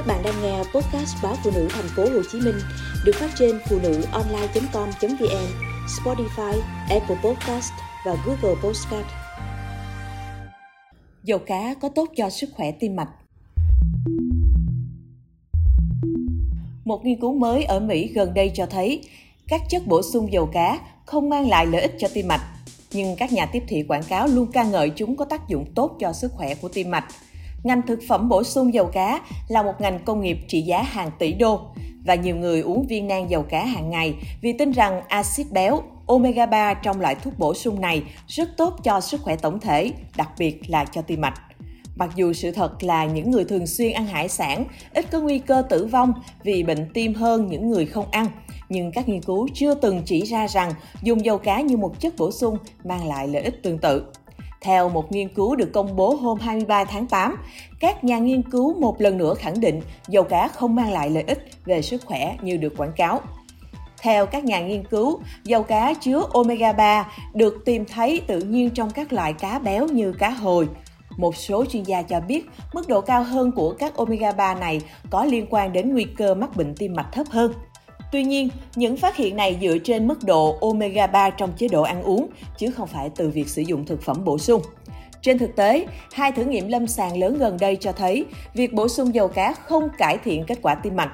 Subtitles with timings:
[0.00, 2.54] Các bạn đang nghe podcast báo phụ nữ thành phố Hồ Chí Minh
[3.04, 5.46] được phát trên phụ nữ online.com.vn,
[5.86, 7.72] Spotify, Apple Podcast
[8.06, 9.06] và Google Podcast.
[11.24, 13.08] Dầu cá có tốt cho sức khỏe tim mạch.
[16.84, 19.02] Một nghiên cứu mới ở Mỹ gần đây cho thấy
[19.48, 22.52] các chất bổ sung dầu cá không mang lại lợi ích cho tim mạch,
[22.92, 25.96] nhưng các nhà tiếp thị quảng cáo luôn ca ngợi chúng có tác dụng tốt
[26.00, 27.04] cho sức khỏe của tim mạch.
[27.64, 31.10] Ngành thực phẩm bổ sung dầu cá là một ngành công nghiệp trị giá hàng
[31.18, 31.60] tỷ đô
[32.04, 35.82] và nhiều người uống viên nang dầu cá hàng ngày vì tin rằng axit béo
[36.06, 39.92] omega 3 trong loại thuốc bổ sung này rất tốt cho sức khỏe tổng thể,
[40.16, 41.40] đặc biệt là cho tim mạch.
[41.96, 45.38] Mặc dù sự thật là những người thường xuyên ăn hải sản ít có nguy
[45.38, 48.26] cơ tử vong vì bệnh tim hơn những người không ăn,
[48.68, 52.14] nhưng các nghiên cứu chưa từng chỉ ra rằng dùng dầu cá như một chất
[52.18, 54.04] bổ sung mang lại lợi ích tương tự.
[54.60, 57.36] Theo một nghiên cứu được công bố hôm 23 tháng 8,
[57.80, 61.24] các nhà nghiên cứu một lần nữa khẳng định dầu cá không mang lại lợi
[61.26, 63.20] ích về sức khỏe như được quảng cáo.
[64.02, 68.70] Theo các nhà nghiên cứu, dầu cá chứa omega 3 được tìm thấy tự nhiên
[68.70, 70.68] trong các loại cá béo như cá hồi.
[71.16, 74.80] Một số chuyên gia cho biết mức độ cao hơn của các omega 3 này
[75.10, 77.52] có liên quan đến nguy cơ mắc bệnh tim mạch thấp hơn.
[78.12, 81.82] Tuy nhiên, những phát hiện này dựa trên mức độ omega 3 trong chế độ
[81.82, 84.62] ăn uống, chứ không phải từ việc sử dụng thực phẩm bổ sung.
[85.22, 88.88] Trên thực tế, hai thử nghiệm lâm sàng lớn gần đây cho thấy việc bổ
[88.88, 91.12] sung dầu cá không cải thiện kết quả tim mạch.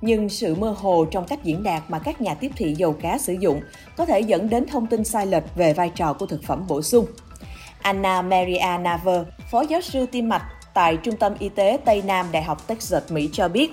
[0.00, 3.18] Nhưng sự mơ hồ trong cách diễn đạt mà các nhà tiếp thị dầu cá
[3.18, 3.60] sử dụng
[3.96, 6.82] có thể dẫn đến thông tin sai lệch về vai trò của thực phẩm bổ
[6.82, 7.06] sung.
[7.82, 10.42] Anna Maria Naver, phó giáo sư tim mạch
[10.74, 13.70] tại Trung tâm Y tế Tây Nam Đại học Texas, Mỹ cho biết,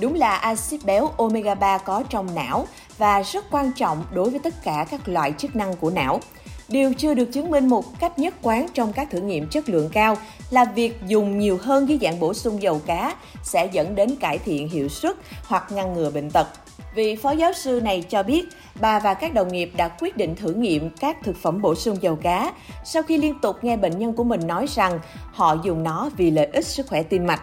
[0.00, 2.66] Đúng là axit béo omega 3 có trong não
[2.98, 6.20] và rất quan trọng đối với tất cả các loại chức năng của não.
[6.68, 9.88] Điều chưa được chứng minh một cách nhất quán trong các thử nghiệm chất lượng
[9.92, 10.16] cao
[10.50, 14.38] là việc dùng nhiều hơn dưới dạng bổ sung dầu cá sẽ dẫn đến cải
[14.38, 16.46] thiện hiệu suất hoặc ngăn ngừa bệnh tật.
[16.94, 18.44] Vị phó giáo sư này cho biết,
[18.80, 21.96] bà và các đồng nghiệp đã quyết định thử nghiệm các thực phẩm bổ sung
[22.00, 22.52] dầu cá
[22.84, 25.00] sau khi liên tục nghe bệnh nhân của mình nói rằng
[25.32, 27.42] họ dùng nó vì lợi ích sức khỏe tim mạch.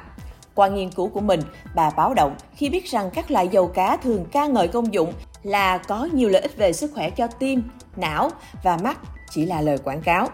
[0.55, 1.39] Qua nghiên cứu của mình,
[1.75, 5.13] bà báo động khi biết rằng các loại dầu cá thường ca ngợi công dụng
[5.43, 7.63] là có nhiều lợi ích về sức khỏe cho tim,
[7.95, 8.29] não
[8.63, 10.27] và mắt chỉ là lời quảng cáo.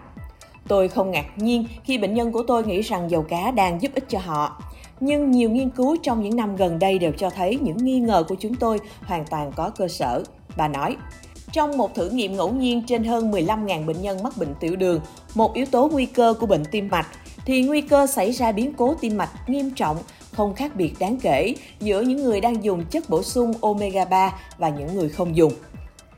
[0.68, 3.92] Tôi không ngạc nhiên khi bệnh nhân của tôi nghĩ rằng dầu cá đang giúp
[3.96, 4.64] ích cho họ.
[5.00, 8.24] Nhưng nhiều nghiên cứu trong những năm gần đây đều cho thấy những nghi ngờ
[8.28, 10.24] của chúng tôi hoàn toàn có cơ sở.
[10.58, 10.98] Bà nói,
[11.52, 15.00] trong một thử nghiệm ngẫu nhiên trên hơn 15.000 bệnh nhân mắc bệnh tiểu đường,
[15.36, 17.08] một yếu tố nguy cơ của bệnh tim mạch
[17.48, 19.98] thì nguy cơ xảy ra biến cố tim mạch nghiêm trọng
[20.32, 24.34] không khác biệt đáng kể giữa những người đang dùng chất bổ sung omega 3
[24.58, 25.54] và những người không dùng.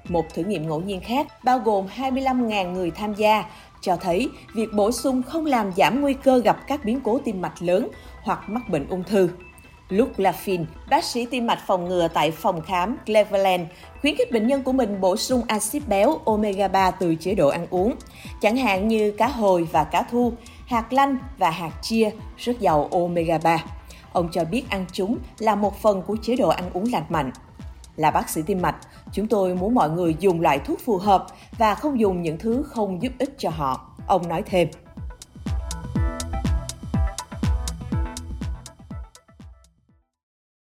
[0.07, 3.45] Một thử nghiệm ngẫu nhiên khác bao gồm 25.000 người tham gia
[3.81, 7.41] cho thấy việc bổ sung không làm giảm nguy cơ gặp các biến cố tim
[7.41, 7.87] mạch lớn
[8.23, 9.29] hoặc mắc bệnh ung thư.
[9.89, 13.63] Luke Laffin, bác sĩ tim mạch phòng ngừa tại phòng khám Cleveland,
[14.01, 17.47] khuyến khích bệnh nhân của mình bổ sung axit béo omega 3 từ chế độ
[17.47, 17.95] ăn uống,
[18.41, 20.33] chẳng hạn như cá hồi và cá thu,
[20.69, 23.63] hạt lanh và hạt chia rất giàu omega 3.
[24.13, 27.31] Ông cho biết ăn chúng là một phần của chế độ ăn uống lành mạnh.
[27.95, 28.75] Là bác sĩ tim mạch,
[29.11, 31.25] chúng tôi muốn mọi người dùng loại thuốc phù hợp
[31.57, 33.87] và không dùng những thứ không giúp ích cho họ.
[34.07, 34.67] Ông nói thêm.